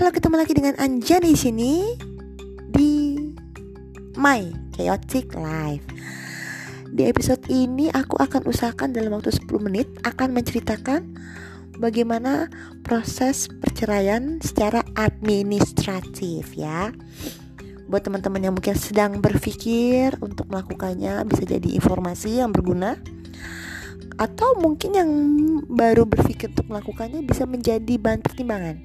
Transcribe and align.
halo 0.00 0.16
ketemu 0.16 0.36
lagi 0.40 0.56
dengan 0.56 0.74
Anjani 0.80 1.28
di 1.28 1.36
sini 1.36 1.72
di 2.72 3.20
My 4.16 4.48
Chaotic 4.72 5.36
Life. 5.36 5.84
Di 6.88 7.04
episode 7.04 7.44
ini 7.52 7.92
aku 7.92 8.16
akan 8.16 8.48
usahakan 8.48 8.96
dalam 8.96 9.12
waktu 9.12 9.28
10 9.28 9.44
menit 9.60 9.92
akan 10.00 10.32
menceritakan 10.32 11.04
bagaimana 11.76 12.48
proses 12.80 13.44
perceraian 13.60 14.40
secara 14.40 14.80
administratif 14.96 16.48
ya. 16.56 16.96
Buat 17.92 18.08
teman-teman 18.08 18.40
yang 18.40 18.56
mungkin 18.56 18.80
sedang 18.80 19.20
berpikir 19.20 20.16
untuk 20.24 20.48
melakukannya 20.48 21.28
bisa 21.28 21.44
jadi 21.44 21.76
informasi 21.76 22.40
yang 22.40 22.56
berguna 22.56 22.96
atau 24.16 24.56
mungkin 24.56 24.96
yang 24.96 25.10
baru 25.68 26.08
berpikir 26.08 26.56
untuk 26.56 26.72
melakukannya 26.72 27.20
bisa 27.20 27.44
menjadi 27.44 28.00
bahan 28.00 28.24
pertimbangan. 28.24 28.80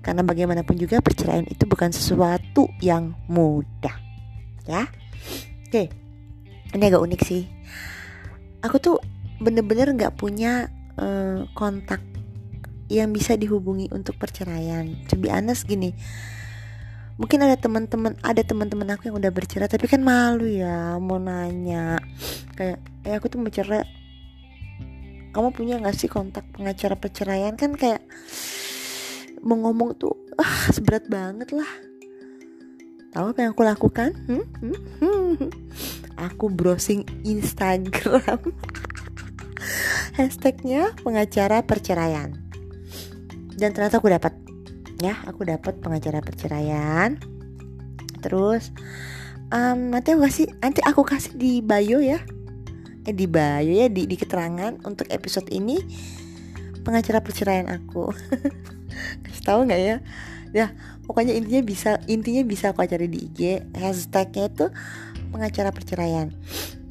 Karena 0.00 0.24
bagaimanapun 0.24 0.80
juga 0.80 1.04
perceraian 1.04 1.44
itu 1.44 1.68
bukan 1.68 1.92
sesuatu 1.92 2.68
yang 2.80 3.12
mudah. 3.28 3.96
Ya. 4.64 4.88
Oke. 5.68 5.92
Ini 6.70 6.84
agak 6.88 7.02
unik 7.02 7.20
sih. 7.26 7.44
Aku 8.64 8.80
tuh 8.80 8.96
bener-bener 9.40 9.92
gak 9.96 10.16
punya 10.16 10.68
uh, 11.00 11.44
kontak 11.56 12.00
yang 12.90 13.14
bisa 13.14 13.36
dihubungi 13.36 13.88
untuk 13.92 14.16
perceraian. 14.16 14.98
To 15.08 15.14
be 15.14 15.30
honest 15.30 15.64
gini, 15.66 15.94
mungkin 17.20 17.44
ada 17.44 17.54
teman-teman 17.60 18.16
ada 18.24 18.40
teman-teman 18.40 18.96
aku 18.96 19.12
yang 19.12 19.20
udah 19.20 19.28
bercerai 19.28 19.68
tapi 19.68 19.84
kan 19.84 20.00
malu 20.00 20.48
ya 20.48 20.96
mau 20.96 21.20
nanya 21.20 22.00
kayak 22.56 22.80
eh 23.04 23.12
aku 23.12 23.28
tuh 23.28 23.36
mau 23.36 23.52
cerai 23.52 23.84
kamu 25.36 25.52
punya 25.52 25.76
gak 25.84 26.00
sih 26.00 26.08
kontak 26.08 26.48
pengacara 26.56 26.96
perceraian 26.96 27.60
kan 27.60 27.76
kayak 27.76 28.00
mau 29.40 29.56
ngomong 29.56 29.94
tuh 29.96 30.14
ah 30.36 30.68
seberat 30.74 31.06
banget 31.06 31.54
lah. 31.54 31.70
Tahu 33.10 33.34
apa 33.34 33.38
yang 33.42 33.50
aku 33.54 33.64
lakukan? 33.66 34.14
Hmm? 34.30 34.46
Hmm? 34.62 34.78
Hmm? 35.02 35.50
aku 36.20 36.52
browsing 36.52 37.08
Instagram. 37.24 38.38
Hashtagnya 40.20 40.92
pengacara 41.00 41.64
perceraian. 41.64 42.36
Dan 43.56 43.72
ternyata 43.72 43.98
aku 43.98 44.12
dapat. 44.12 44.36
Ya 45.00 45.16
aku 45.24 45.48
dapat 45.48 45.80
pengacara 45.80 46.20
perceraian. 46.20 47.16
Terus 48.20 48.68
um, 49.48 49.96
nanti 49.96 50.12
aku 50.12 50.28
kasih 50.28 50.46
nanti 50.60 50.80
aku 50.84 51.02
kasih 51.02 51.32
di 51.40 51.64
bio 51.64 52.04
ya. 52.04 52.20
Eh 53.08 53.16
di 53.16 53.24
bio 53.24 53.72
ya 53.72 53.88
di, 53.88 54.04
di 54.04 54.16
keterangan 54.20 54.84
untuk 54.84 55.08
episode 55.08 55.48
ini. 55.48 55.80
Pengacara 56.80 57.20
perceraian 57.20 57.68
aku 57.68 58.08
tahu 59.42 59.66
nggak 59.68 59.80
ya? 59.80 59.96
Ya 60.50 60.66
pokoknya 61.06 61.34
intinya 61.34 61.62
bisa 61.62 61.90
intinya 62.06 62.42
bisa 62.46 62.70
aku 62.70 62.86
cari 62.86 63.06
di 63.06 63.30
IG 63.30 63.72
hashtagnya 63.74 64.50
itu 64.50 64.66
pengacara 65.30 65.70
perceraian. 65.70 66.30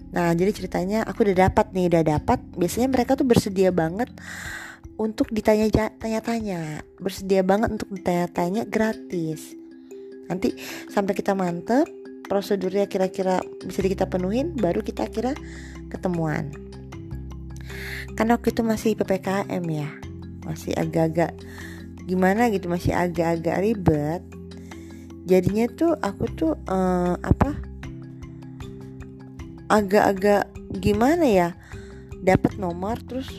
Nah 0.10 0.34
jadi 0.34 0.52
ceritanya 0.56 1.06
aku 1.06 1.28
udah 1.28 1.50
dapat 1.50 1.72
nih 1.76 1.92
udah 1.92 2.04
dapat. 2.18 2.40
Biasanya 2.56 2.88
mereka 2.90 3.20
tuh 3.20 3.28
bersedia 3.28 3.70
banget 3.70 4.10
untuk 5.00 5.32
ditanya 5.32 5.92
tanya-tanya. 6.00 6.84
Bersedia 7.00 7.46
banget 7.46 7.80
untuk 7.80 7.90
ditanya-tanya 7.94 8.68
gratis. 8.68 9.56
Nanti 10.30 10.54
sampai 10.92 11.14
kita 11.18 11.34
mantep 11.34 11.90
prosedurnya 12.30 12.86
kira-kira 12.86 13.42
bisa 13.66 13.82
kita 13.82 14.06
penuhin 14.06 14.54
baru 14.54 14.86
kita 14.86 15.10
kira 15.10 15.34
ketemuan. 15.90 16.54
Karena 18.14 18.38
waktu 18.38 18.54
itu 18.54 18.62
masih 18.62 18.94
ppkm 19.00 19.64
ya? 19.72 19.90
Masih 20.46 20.76
agak-agak 20.78 21.34
gimana 22.10 22.50
gitu 22.50 22.66
masih 22.66 22.98
agak-agak 22.98 23.62
ribet. 23.62 24.22
Jadinya 25.30 25.70
tuh 25.70 25.94
aku 26.02 26.26
tuh 26.34 26.54
uh, 26.66 27.14
apa 27.22 27.54
agak-agak 29.70 30.50
gimana 30.82 31.26
ya 31.30 31.50
dapat 32.26 32.58
nomor 32.58 32.98
terus 33.06 33.30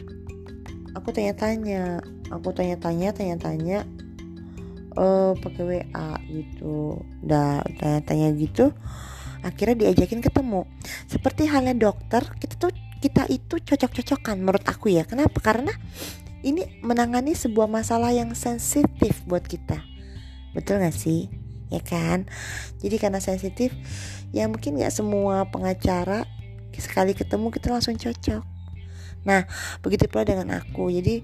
aku 0.94 1.10
tanya-tanya 1.10 1.98
aku 2.30 2.54
tanya-tanya 2.54 3.10
tanya-tanya 3.10 3.78
uh, 4.94 5.34
pakai 5.34 5.62
WA 5.66 6.10
gitu. 6.30 7.02
Udah 7.26 7.66
tanya-tanya 7.82 8.38
gitu 8.38 8.70
akhirnya 9.42 9.88
diajakin 9.88 10.22
ketemu. 10.22 10.68
Seperti 11.10 11.50
halnya 11.50 11.74
dokter 11.74 12.22
kita 12.38 12.54
tuh 12.54 12.72
kita 13.00 13.24
itu 13.32 13.56
cocok-cocokan 13.58 14.36
menurut 14.38 14.64
aku 14.68 14.92
ya. 14.92 15.08
Kenapa? 15.08 15.40
Karena 15.40 15.72
ini 16.40 16.80
menangani 16.80 17.36
sebuah 17.36 17.68
masalah 17.68 18.12
yang 18.14 18.32
sensitif 18.32 19.22
buat 19.28 19.44
kita. 19.44 19.80
Betul 20.56 20.80
gak 20.80 20.96
sih? 20.96 21.28
Ya 21.70 21.78
kan? 21.84 22.26
Jadi 22.82 22.96
karena 22.98 23.22
sensitif 23.22 23.70
ya 24.34 24.46
mungkin 24.50 24.80
gak 24.80 24.94
semua 24.94 25.46
pengacara 25.48 26.26
sekali 26.80 27.12
ketemu 27.12 27.52
kita 27.52 27.68
langsung 27.70 28.00
cocok. 28.00 28.42
Nah 29.28 29.44
begitu 29.84 30.08
pula 30.08 30.24
dengan 30.24 30.56
aku. 30.56 30.88
Jadi 30.88 31.22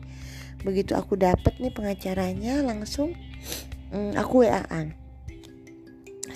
begitu 0.61 0.93
aku 0.93 1.17
dapet 1.17 1.57
nih 1.59 1.73
pengacaranya 1.73 2.61
langsung 2.61 3.17
hmm, 3.93 4.19
aku 4.21 4.45
WA-an 4.45 5.07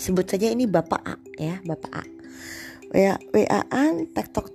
sebut 0.00 0.24
saja 0.24 0.48
ini 0.48 0.64
Bapak 0.64 1.02
A 1.04 1.14
ya 1.36 1.60
Bapak 1.66 1.92
A. 1.92 2.04
WA 2.90 3.14
WA-an 3.30 4.10
tektok 4.10 4.50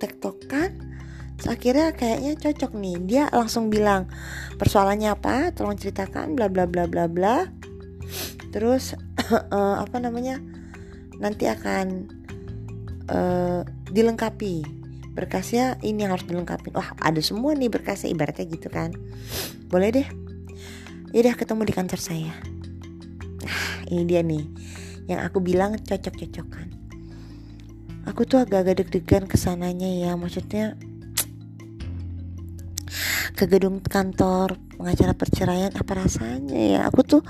tektokan 1.36 1.52
akhirnya 1.52 1.92
kayaknya 1.92 2.32
cocok 2.40 2.72
nih. 2.80 2.96
Dia 3.04 3.24
langsung 3.28 3.68
bilang 3.68 4.08
persoalannya 4.56 5.12
apa? 5.12 5.52
Tolong 5.52 5.76
ceritakan 5.76 6.32
bla 6.32 6.48
bla 6.48 6.64
bla 6.64 6.88
bla 6.88 7.04
bla. 7.08 7.44
Terus 8.52 8.96
uh, 9.52 9.76
apa 9.84 9.96
namanya 10.00 10.40
nanti 11.20 11.44
akan 11.44 12.08
uh, 13.12 13.60
dilengkapi. 13.92 14.64
Berkasnya 15.16 15.80
ini 15.80 16.04
yang 16.04 16.12
harus 16.12 16.28
dilengkapi. 16.28 16.72
Wah 16.72 16.92
ada 17.00 17.20
semua 17.20 17.56
nih 17.56 17.68
berkasnya 17.68 18.12
ibaratnya 18.12 18.48
gitu 18.48 18.68
kan. 18.68 18.92
Boleh 19.68 19.92
deh. 19.92 20.08
Ya 21.12 21.18
udah 21.24 21.34
ketemu 21.36 21.62
di 21.64 21.72
kantor 21.72 22.00
saya. 22.00 22.32
Ini 23.86 24.02
dia 24.04 24.20
nih 24.20 24.44
yang 25.06 25.22
aku 25.22 25.38
bilang 25.38 25.78
cocok-cocokan. 25.78 26.68
Aku 28.06 28.22
tuh 28.22 28.42
agak-agak 28.42 28.86
deg-degan 28.86 29.26
ke 29.26 29.34
sananya 29.34 29.86
ya 29.86 30.14
maksudnya 30.14 30.78
ke 33.36 33.44
gedung 33.44 33.84
kantor 33.84 34.56
pengacara 34.80 35.12
perceraian 35.12 35.72
apa 35.76 35.92
rasanya 35.92 36.56
ya? 36.56 36.80
Aku 36.88 37.04
tuh 37.04 37.20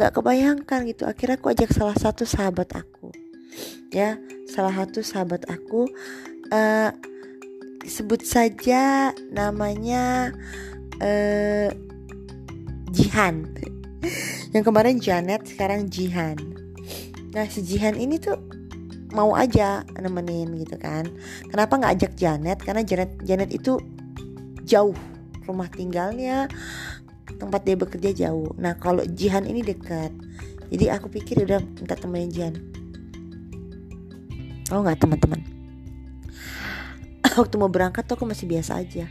nggak 0.00 0.16
kebayangkan 0.16 0.80
gitu. 0.88 1.04
Akhirnya 1.04 1.36
aku 1.36 1.52
ajak 1.52 1.70
salah 1.76 1.92
satu 1.92 2.24
sahabat 2.24 2.72
aku 2.72 3.12
ya. 3.92 4.16
Salah 4.48 4.72
satu 4.72 5.04
sahabat 5.04 5.44
aku 5.52 5.84
uh, 6.48 6.90
sebut 7.84 8.24
saja 8.24 9.12
namanya 9.28 10.32
uh, 11.04 11.68
Jihan. 12.96 13.44
Yang 14.56 14.64
kemarin 14.64 14.96
Janet 15.04 15.44
sekarang 15.44 15.92
Jihan. 15.92 16.40
Nah 17.36 17.44
si 17.52 17.60
Jihan 17.60 18.00
ini 18.00 18.16
tuh 18.16 18.40
mau 19.12 19.36
aja 19.36 19.84
nemenin 20.00 20.56
gitu 20.64 20.80
kan. 20.80 21.04
Kenapa 21.52 21.76
nggak 21.76 21.92
ajak 22.00 22.12
Janet? 22.16 22.58
Karena 22.64 22.80
Janet 22.80 23.20
Janet 23.20 23.52
itu 23.52 23.76
jauh 24.66 24.96
rumah 25.46 25.70
tinggalnya 25.70 26.50
tempat 27.38 27.62
dia 27.62 27.78
bekerja 27.78 28.10
jauh. 28.26 28.52
Nah 28.58 28.76
kalau 28.78 29.02
Jihan 29.06 29.46
ini 29.46 29.62
dekat 29.62 30.10
jadi 30.70 30.98
aku 30.98 31.06
pikir 31.10 31.46
udah 31.46 31.62
minta 31.62 31.94
temenin 31.94 32.30
Jihan. 32.30 32.54
Oh 34.74 34.82
nggak 34.82 34.98
teman-teman? 34.98 35.40
Waktu 37.40 37.54
mau 37.56 37.70
berangkat 37.70 38.02
tuh 38.04 38.18
aku 38.18 38.26
masih 38.26 38.50
biasa 38.50 38.82
aja. 38.82 39.06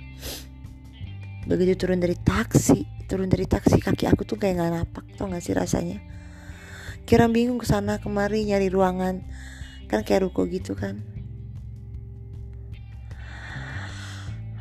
Begitu 1.48 1.78
turun 1.80 2.02
dari 2.02 2.18
taksi 2.20 2.96
turun 3.06 3.30
dari 3.30 3.46
taksi 3.46 3.78
kaki 3.78 4.10
aku 4.10 4.26
tuh 4.26 4.42
kayak 4.42 4.58
nggak 4.58 4.72
napak 4.82 5.06
tau 5.16 5.30
gak 5.30 5.46
sih 5.46 5.54
rasanya? 5.54 6.02
Kira 7.06 7.30
bingung 7.30 7.62
ke 7.62 7.70
sana 7.70 8.02
kemari 8.02 8.50
nyari 8.50 8.68
ruangan. 8.74 9.22
Kan 9.86 10.02
kayak 10.02 10.26
ruko 10.26 10.50
gitu 10.50 10.74
kan. 10.74 11.06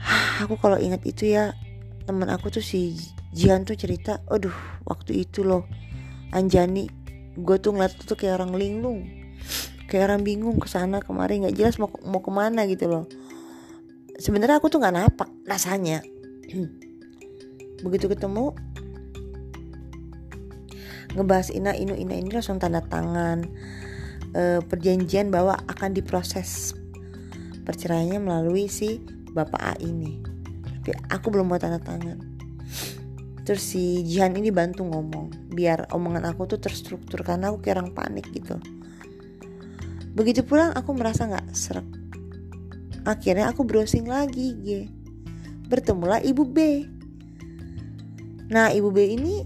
Aku 0.44 0.60
kalau 0.60 0.76
ingat 0.76 1.00
itu 1.08 1.32
ya 1.32 1.56
teman 2.04 2.28
aku 2.28 2.52
tuh 2.52 2.64
si 2.64 2.96
Jihan 3.34 3.64
tuh 3.66 3.74
cerita 3.74 4.20
aduh 4.30 4.54
waktu 4.86 5.26
itu 5.26 5.42
loh 5.42 5.64
Anjani 6.30 6.86
gue 7.34 7.56
tuh 7.58 7.74
ngeliat 7.74 7.98
tuh 8.04 8.14
kayak 8.14 8.38
orang 8.38 8.54
linglung 8.54 9.24
kayak 9.88 10.10
orang 10.10 10.22
bingung 10.24 10.56
ke 10.58 10.68
sana 10.68 10.98
kemari 10.98 11.44
nggak 11.44 11.56
jelas 11.56 11.76
mau 11.76 11.92
mau 12.02 12.18
ke 12.18 12.30
mana 12.32 12.64
gitu 12.66 12.88
loh. 12.88 13.04
Sebenarnya 14.16 14.58
aku 14.58 14.70
tuh 14.70 14.80
nggak 14.80 14.94
napak 14.94 15.30
rasanya. 15.44 16.00
Begitu 17.84 18.08
ketemu 18.08 18.54
ngebahas 21.14 21.54
ina 21.54 21.78
inu 21.78 21.94
ina 21.94 22.18
ini 22.18 22.26
langsung 22.34 22.58
tanda 22.58 22.82
tangan 22.82 23.46
e, 24.34 24.58
perjanjian 24.66 25.30
bahwa 25.30 25.54
akan 25.70 25.94
diproses 25.94 26.74
perceraiannya 27.62 28.18
melalui 28.18 28.66
si 28.66 28.98
bapak 29.30 29.62
A 29.62 29.72
ini 29.78 30.33
aku 31.08 31.32
belum 31.32 31.48
mau 31.48 31.56
tanda 31.56 31.80
tangan. 31.80 32.20
Terus 33.44 33.60
si 33.60 34.04
Jihan 34.04 34.32
ini 34.36 34.48
bantu 34.48 34.88
ngomong 34.88 35.52
biar 35.52 35.88
omongan 35.92 36.24
aku 36.28 36.56
tuh 36.56 36.60
terstruktur 36.60 37.20
karena 37.24 37.52
aku 37.52 37.60
kayak 37.64 37.80
orang 37.80 37.90
panik 37.92 38.26
gitu. 38.32 38.56
Begitu 40.16 40.44
pulang 40.44 40.72
aku 40.72 40.96
merasa 40.96 41.28
nggak 41.28 41.52
serak. 41.52 41.84
Akhirnya 43.04 43.52
aku 43.52 43.68
browsing 43.68 44.08
lagi 44.08 44.56
G. 44.64 44.68
Bertemulah 45.68 46.24
ibu 46.24 46.48
B. 46.48 46.88
Nah 48.48 48.72
ibu 48.72 48.88
B 48.88 49.12
ini 49.12 49.44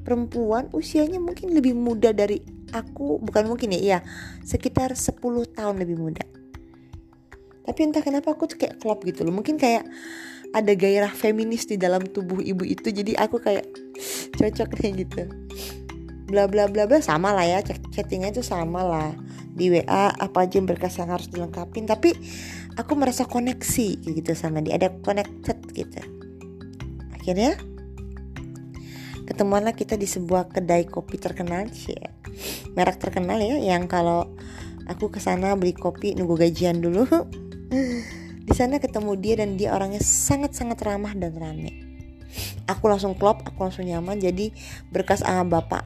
perempuan 0.00 0.72
usianya 0.72 1.20
mungkin 1.20 1.52
lebih 1.52 1.76
muda 1.76 2.16
dari 2.16 2.40
aku. 2.72 3.20
Bukan 3.20 3.52
mungkin 3.52 3.76
ya 3.76 3.80
iya. 3.80 3.98
Sekitar 4.40 4.96
10 4.96 5.20
tahun 5.52 5.76
lebih 5.76 6.00
muda. 6.00 6.24
Tapi 7.64 7.80
entah 7.84 8.04
kenapa 8.04 8.32
aku 8.32 8.48
tuh 8.48 8.56
kayak 8.60 8.80
klop 8.80 9.04
gitu 9.04 9.24
loh. 9.24 9.32
Mungkin 9.32 9.60
kayak 9.60 9.84
ada 10.54 10.72
gairah 10.78 11.10
feminis 11.10 11.66
di 11.66 11.74
dalam 11.74 12.06
tubuh 12.06 12.38
ibu 12.38 12.62
itu 12.62 12.94
jadi 12.94 13.18
aku 13.18 13.42
kayak 13.42 13.66
cocok 14.38 14.70
nih 14.80 15.04
gitu. 15.04 15.26
Bla 16.30 16.46
bla 16.46 16.70
bla 16.70 16.86
bla 16.86 17.02
sama 17.02 17.34
lah 17.34 17.44
ya 17.44 17.60
chattingnya 17.66 18.30
itu 18.30 18.46
sama 18.46 18.86
lah. 18.86 19.10
Di 19.54 19.70
WA 19.70 20.14
apa 20.14 20.46
aja 20.46 20.58
berkas 20.62 20.98
yang 20.98 21.10
harus 21.10 21.30
dilengkapin 21.30 21.86
tapi 21.86 22.14
aku 22.78 22.94
merasa 22.94 23.26
koneksi 23.26 24.02
gitu 24.02 24.32
sama 24.34 24.62
dia 24.62 24.78
ada 24.78 24.94
connected 25.02 25.58
gitu. 25.74 26.00
Akhirnya 27.14 27.58
ketemuanlah 29.26 29.74
kita 29.74 29.98
di 29.98 30.06
sebuah 30.06 30.52
kedai 30.52 30.86
kopi 30.86 31.16
terkenal 31.16 31.66
sih 31.72 31.96
merek 32.76 33.00
terkenal 33.00 33.40
ya 33.40 33.56
yang 33.56 33.88
kalau 33.88 34.36
aku 34.84 35.08
ke 35.08 35.20
sana 35.22 35.56
beli 35.56 35.72
kopi 35.72 36.12
nunggu 36.12 36.36
gajian 36.36 36.84
dulu 36.84 37.08
di 38.44 38.52
sana 38.52 38.76
ketemu 38.76 39.16
dia 39.16 39.34
dan 39.40 39.56
dia 39.56 39.72
orangnya 39.72 40.04
sangat-sangat 40.04 40.76
ramah 40.84 41.16
dan 41.16 41.32
rame. 41.32 41.72
Aku 42.68 42.92
langsung 42.92 43.16
klop, 43.16 43.40
aku 43.40 43.56
langsung 43.64 43.88
nyaman. 43.88 44.20
Jadi 44.20 44.52
berkas 44.92 45.24
A 45.24 45.40
bapak 45.44 45.84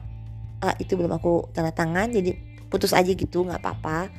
A 0.59 0.75
itu 0.75 0.99
belum 0.99 1.15
aku 1.15 1.55
tanda 1.55 1.71
tangan, 1.71 2.11
jadi 2.11 2.35
putus 2.67 2.91
aja 2.91 3.07
gitu, 3.07 3.47
nggak 3.47 3.63
apa-apa. 3.63 4.11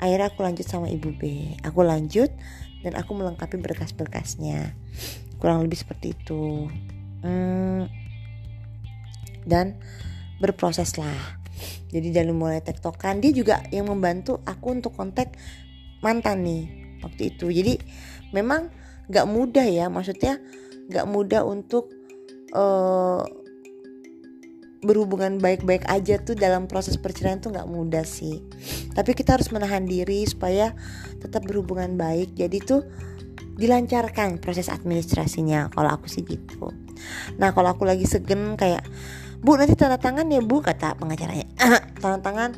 Akhirnya 0.00 0.32
aku 0.32 0.40
lanjut 0.44 0.64
sama 0.64 0.88
ibu 0.88 1.12
B. 1.12 1.52
Aku 1.60 1.84
lanjut 1.84 2.32
dan 2.80 2.96
aku 2.96 3.12
melengkapi 3.12 3.60
berkas-berkasnya. 3.60 4.72
Kurang 5.36 5.64
lebih 5.64 5.76
seperti 5.76 6.16
itu. 6.16 6.72
Hmm, 7.20 7.88
dan 9.44 9.76
berproses 10.40 10.96
lah. 10.96 11.36
Jadi 11.92 12.12
dari 12.12 12.32
mulai 12.32 12.60
tektokan 12.60 13.20
dia 13.20 13.32
juga 13.32 13.64
yang 13.72 13.88
membantu 13.88 14.40
aku 14.44 14.76
untuk 14.76 14.92
kontak 14.96 15.32
mantan 16.04 16.44
nih 16.44 16.85
waktu 17.02 17.34
itu. 17.34 17.50
Jadi 17.50 17.80
memang 18.32 18.68
nggak 19.06 19.26
mudah 19.26 19.66
ya 19.66 19.86
maksudnya 19.86 20.42
nggak 20.90 21.06
mudah 21.06 21.42
untuk 21.46 21.90
uh, 22.54 23.22
berhubungan 24.86 25.42
baik-baik 25.42 25.82
aja 25.90 26.22
tuh 26.22 26.38
dalam 26.38 26.70
proses 26.70 26.94
perceraian 26.94 27.42
tuh 27.42 27.50
nggak 27.50 27.66
mudah 27.66 28.06
sih. 28.06 28.38
Tapi 28.94 29.18
kita 29.18 29.34
harus 29.34 29.50
menahan 29.50 29.82
diri 29.82 30.22
supaya 30.28 30.72
tetap 31.18 31.42
berhubungan 31.42 31.98
baik. 31.98 32.38
Jadi 32.38 32.58
tuh 32.62 32.86
dilancarkan 33.56 34.38
proses 34.38 34.68
administrasinya 34.68 35.72
kalau 35.72 35.90
aku 35.96 36.06
sih 36.06 36.22
gitu. 36.22 36.70
Nah 37.40 37.50
kalau 37.56 37.72
aku 37.72 37.88
lagi 37.88 38.04
segen 38.04 38.54
kayak 38.54 38.84
bu 39.40 39.56
nanti 39.56 39.74
tanda 39.74 39.96
tangan 39.96 40.28
ya 40.28 40.44
bu 40.44 40.62
kata 40.62 40.94
pengacaranya. 41.00 41.48
Tanda 42.00 42.20
tangan 42.20 42.50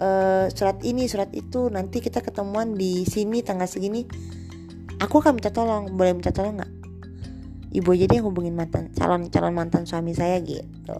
uh, 0.00 0.46
surat 0.52 0.78
ini 0.84 1.08
surat 1.08 1.32
itu 1.32 1.68
nanti 1.72 2.04
kita 2.04 2.20
ketemuan 2.20 2.76
di 2.76 3.04
sini 3.08 3.40
tanggal 3.40 3.68
segini 3.68 4.04
aku 5.00 5.20
akan 5.20 5.40
minta 5.40 5.52
tolong. 5.52 5.92
Boleh 5.92 6.16
minta 6.16 6.32
tolong 6.32 6.60
nggak? 6.60 6.72
Ibu 7.76 7.88
aja 7.92 8.04
deh 8.08 8.16
yang 8.16 8.26
hubungin 8.32 8.56
mantan 8.56 8.88
calon 8.96 9.28
calon 9.28 9.52
mantan 9.52 9.84
suami 9.84 10.16
saya 10.16 10.40
gitu. 10.40 10.96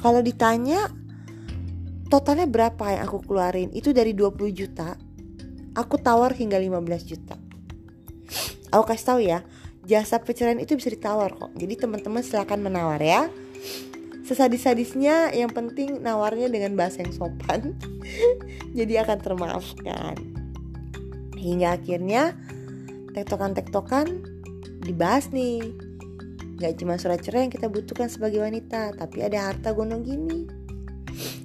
Kalau 0.00 0.20
ditanya 0.24 0.88
totalnya 2.08 2.48
berapa 2.48 2.96
yang 2.96 3.02
aku 3.04 3.24
keluarin? 3.26 3.72
Itu 3.76 3.92
dari 3.92 4.16
20 4.16 4.52
juta. 4.56 4.96
Aku 5.76 6.00
tawar 6.00 6.32
hingga 6.32 6.56
15 6.56 7.04
juta. 7.04 7.36
Aku 8.72 8.84
kasih 8.88 9.04
tahu 9.04 9.20
ya 9.20 9.44
jasa 9.86 10.18
perceraian 10.18 10.58
itu 10.58 10.74
bisa 10.74 10.88
ditawar 10.88 11.36
kok. 11.36 11.52
Jadi 11.54 11.74
teman-teman 11.76 12.24
silahkan 12.24 12.58
menawar 12.58 12.98
ya 12.98 13.28
sesadis-sadisnya 14.26 15.30
yang 15.32 15.54
penting 15.54 16.02
nawarnya 16.02 16.50
dengan 16.50 16.74
bahasa 16.74 17.06
yang 17.06 17.14
sopan. 17.14 17.78
Jadi 18.78 18.98
akan 18.98 19.18
termaafkan. 19.22 20.18
Hingga 21.38 21.78
akhirnya 21.78 22.34
tektokan-tektokan 23.14 24.06
dibahas 24.82 25.30
nih. 25.30 25.62
Gak 26.56 26.80
cuma 26.82 26.96
surat 26.98 27.20
cerai 27.20 27.46
yang 27.46 27.52
kita 27.52 27.68
butuhkan 27.68 28.08
sebagai 28.08 28.40
wanita 28.40 28.96
Tapi 28.96 29.20
ada 29.20 29.52
harta 29.52 29.76
gunung 29.76 30.02
gini. 30.02 30.48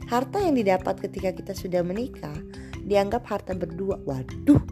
Harta 0.07 0.39
yang 0.39 0.55
didapat 0.55 1.03
ketika 1.03 1.35
kita 1.35 1.51
sudah 1.51 1.83
menikah 1.83 2.35
Dianggap 2.81 3.27
harta 3.27 3.51
berdua. 3.51 3.99
Waduh. 4.07 4.63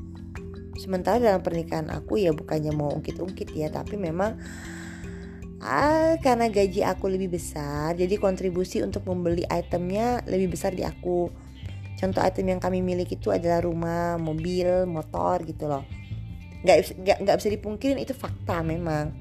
Sementara 0.80 1.20
dalam 1.20 1.44
pernikahan 1.44 1.92
aku 1.92 2.24
ya 2.24 2.32
bukannya 2.32 2.72
mau 2.72 2.88
ungkit-ungkit 2.88 3.52
ya 3.52 3.68
Tapi 3.68 4.00
memang 4.00 4.40
ah, 5.64 6.16
karena 6.24 6.48
gaji 6.48 6.84
aku 6.84 7.12
lebih 7.12 7.36
besar 7.36 7.96
jadi 7.96 8.16
kontribusi 8.20 8.80
untuk 8.84 9.04
membeli 9.08 9.44
itemnya 9.48 10.24
lebih 10.28 10.56
besar 10.56 10.76
di 10.76 10.84
aku. 10.84 11.30
Contoh 12.00 12.24
item 12.24 12.56
yang 12.56 12.62
kami 12.64 12.80
miliki 12.80 13.20
itu 13.20 13.28
adalah 13.28 13.60
rumah 13.60 14.16
mobil 14.16 14.88
motor 14.88 15.44
gitu 15.44 15.68
loh. 15.68 15.84
Nggak 16.64 16.96
nggak 16.96 17.18
nggak 17.28 17.36
bisa 17.44 17.50
dipungkirin 17.52 18.00
itu 18.00 18.16
fakta 18.16 18.64
memang. 18.64 19.12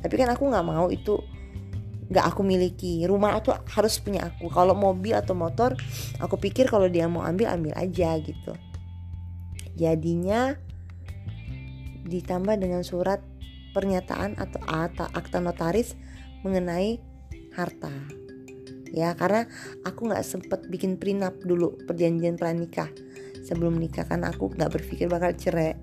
Tapi 0.00 0.14
kan 0.16 0.32
aku 0.32 0.48
nggak 0.48 0.64
mau 0.64 0.88
itu 0.88 1.20
nggak 2.08 2.24
aku 2.32 2.40
miliki. 2.40 3.04
Rumah 3.04 3.36
itu 3.36 3.52
harus 3.52 4.00
punya 4.00 4.32
aku. 4.32 4.48
Kalau 4.48 4.72
mobil 4.72 5.12
atau 5.12 5.36
motor 5.36 5.76
aku 6.24 6.40
pikir 6.40 6.72
kalau 6.72 6.88
dia 6.88 7.04
mau 7.04 7.20
ambil 7.20 7.52
ambil 7.52 7.76
aja 7.76 8.16
gitu. 8.16 8.56
Jadinya 9.76 10.56
ditambah 12.08 12.56
dengan 12.60 12.80
surat 12.80 13.20
pernyataan 13.72 14.36
atau 14.36 14.60
akta 15.12 15.38
notaris 15.40 15.96
mengenai 16.44 17.00
harta. 17.56 17.92
Ya 18.92 19.16
karena 19.16 19.48
aku 19.88 20.12
nggak 20.12 20.24
sempet 20.24 20.68
bikin 20.68 21.00
prenup 21.00 21.40
dulu 21.40 21.80
perjanjian 21.88 22.36
pranikah 22.36 22.92
sebelum 23.40 23.80
nikah 23.80 24.04
kan 24.04 24.22
aku 24.28 24.52
nggak 24.52 24.68
berpikir 24.68 25.08
bakal 25.08 25.32
cerai. 25.32 25.80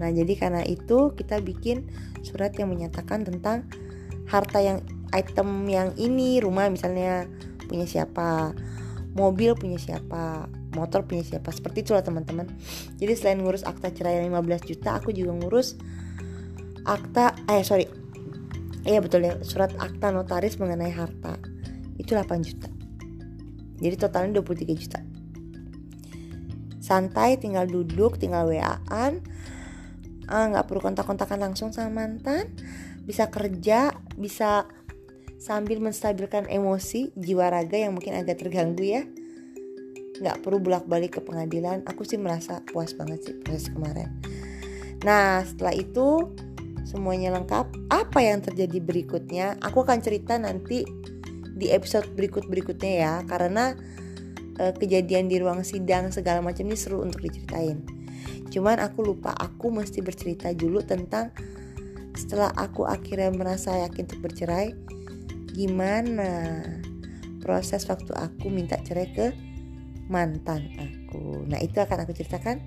Nah 0.00 0.08
jadi 0.08 0.32
karena 0.40 0.64
itu 0.64 1.12
kita 1.12 1.44
bikin 1.44 1.84
surat 2.24 2.56
yang 2.56 2.72
menyatakan 2.72 3.28
tentang 3.28 3.68
harta 4.24 4.58
yang 4.64 4.80
item 5.12 5.68
yang 5.68 5.92
ini 6.00 6.40
rumah 6.40 6.68
misalnya 6.72 7.28
punya 7.68 7.84
siapa 7.84 8.56
mobil 9.12 9.52
punya 9.56 9.76
siapa 9.76 10.48
motor 10.76 11.04
punya 11.04 11.24
siapa 11.24 11.52
seperti 11.52 11.84
itulah 11.84 12.00
teman-teman. 12.00 12.48
Jadi 12.96 13.12
selain 13.20 13.40
ngurus 13.44 13.68
akta 13.68 13.92
cerai 13.92 14.24
15 14.24 14.68
juta 14.68 14.96
aku 14.96 15.12
juga 15.12 15.36
ngurus 15.36 15.76
akta 16.88 17.36
eh 17.52 17.60
sorry. 17.60 17.84
Iya 18.88 19.04
betul 19.04 19.28
ya. 19.28 19.36
Surat 19.44 19.76
akta 19.76 20.08
notaris 20.08 20.56
mengenai 20.56 20.88
harta. 20.88 21.36
Itu 22.00 22.16
8 22.16 22.40
juta. 22.40 22.72
Jadi 23.78 23.94
totalnya 24.00 24.40
23 24.40 24.74
juta. 24.74 25.00
Santai 26.80 27.36
tinggal 27.36 27.68
duduk 27.68 28.16
tinggal 28.16 28.48
waan 28.48 29.20
ah 30.28 30.44
nggak 30.44 30.68
perlu 30.68 30.80
kontak-kontakan 30.84 31.40
langsung 31.40 31.72
sama 31.72 32.04
mantan. 32.04 32.48
Bisa 33.04 33.28
kerja 33.32 33.92
bisa 34.16 34.68
sambil 35.40 35.80
menstabilkan 35.80 36.50
emosi 36.50 37.14
jiwa 37.14 37.48
raga 37.48 37.78
yang 37.78 37.96
mungkin 37.96 38.16
agak 38.16 38.40
terganggu 38.40 38.84
ya. 38.84 39.02
Nggak 40.18 40.40
perlu 40.44 40.58
bolak-balik 40.60 41.16
ke 41.16 41.20
pengadilan. 41.24 41.84
Aku 41.86 42.02
sih 42.04 42.20
merasa 42.20 42.60
puas 42.68 42.92
banget 42.92 43.24
sih 43.24 43.34
proses 43.40 43.70
kemarin. 43.72 44.12
Nah 45.04 45.46
setelah 45.46 45.72
itu 45.76 46.34
semuanya 46.88 47.36
lengkap. 47.36 47.92
Apa 47.92 48.24
yang 48.24 48.40
terjadi 48.40 48.80
berikutnya? 48.80 49.60
Aku 49.60 49.84
akan 49.84 50.00
cerita 50.00 50.40
nanti 50.40 50.88
di 51.52 51.68
episode 51.68 52.08
berikut-berikutnya 52.16 52.92
ya, 53.04 53.14
karena 53.28 53.76
e, 54.56 54.72
kejadian 54.72 55.28
di 55.28 55.36
ruang 55.36 55.60
sidang 55.68 56.08
segala 56.08 56.40
macam 56.40 56.64
ini 56.64 56.80
seru 56.80 57.04
untuk 57.04 57.20
diceritain. 57.20 57.84
Cuman 58.48 58.80
aku 58.80 59.04
lupa, 59.04 59.36
aku 59.36 59.68
mesti 59.68 60.00
bercerita 60.00 60.48
dulu 60.56 60.80
tentang 60.80 61.28
setelah 62.16 62.48
aku 62.56 62.88
akhirnya 62.88 63.28
merasa 63.36 63.84
yakin 63.84 64.08
untuk 64.08 64.24
bercerai, 64.24 64.72
gimana 65.52 66.64
proses 67.44 67.84
waktu 67.84 68.16
aku 68.16 68.48
minta 68.48 68.80
cerai 68.80 69.12
ke 69.12 69.26
mantan 70.08 70.72
aku. 70.80 71.44
Nah, 71.44 71.60
itu 71.60 71.78
akan 71.78 72.08
aku 72.08 72.16
ceritakan 72.16 72.58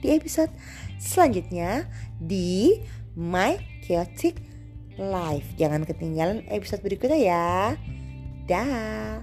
di 0.00 0.16
episode 0.16 0.48
selanjutnya 0.96 1.84
di 2.16 2.80
My 3.18 3.58
Chaotic 3.82 4.38
Life. 5.00 5.48
Jangan 5.56 5.88
ketinggalan 5.88 6.44
episode 6.50 6.84
berikutnya 6.84 7.18
ya. 7.18 7.74
Dah. 8.46 9.22